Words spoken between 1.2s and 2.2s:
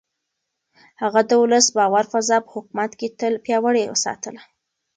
د ولس د باور